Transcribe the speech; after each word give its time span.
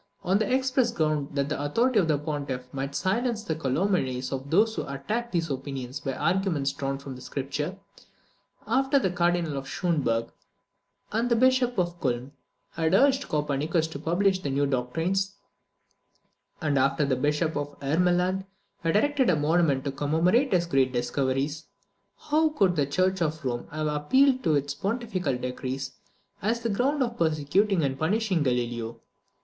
on 0.23 0.39
the 0.39 0.51
express 0.51 0.91
ground 0.91 1.27
that 1.35 1.47
the 1.47 1.63
authority 1.63 1.99
of 1.99 2.07
the 2.07 2.17
pontiff 2.17 2.67
might 2.73 2.95
silence 2.95 3.43
the 3.43 3.53
calumnies 3.53 4.31
of 4.31 4.49
those 4.49 4.73
who 4.73 4.81
attacked 4.87 5.31
these 5.31 5.51
opinions 5.51 5.99
by 5.99 6.11
arguments 6.13 6.73
drawn 6.73 6.97
from 6.97 7.15
Scripture: 7.19 7.77
after 8.65 8.97
the 8.97 9.11
Cardinal 9.11 9.61
Schonberg 9.63 10.31
and 11.11 11.29
the 11.29 11.35
Bishop 11.35 11.77
of 11.77 11.99
Culm 12.01 12.31
had 12.71 12.95
urged 12.95 13.29
Copernicus 13.29 13.85
to 13.89 13.99
publish 13.99 14.39
the 14.39 14.49
new 14.49 14.65
doctrines; 14.65 15.35
and 16.63 16.79
after 16.79 17.05
the 17.05 17.15
Bishop 17.15 17.55
of 17.55 17.77
Ermeland 17.83 18.47
had 18.79 18.95
erected 18.95 19.29
a 19.29 19.35
monument 19.35 19.83
to 19.85 19.91
commemorate 19.91 20.51
his 20.51 20.65
great 20.65 20.91
discoveries; 20.91 21.65
how 22.17 22.49
could 22.49 22.75
the 22.75 22.87
Church 22.87 23.21
of 23.21 23.45
Rome 23.45 23.67
have 23.71 23.85
appealed 23.85 24.43
to 24.45 24.55
its 24.55 24.73
pontifical 24.73 25.37
decrees 25.37 25.93
as 26.41 26.61
the 26.61 26.69
ground 26.69 27.03
of 27.03 27.19
persecuting 27.19 27.83
and 27.83 27.99
punishing 27.99 28.41
Galileo? 28.41 28.99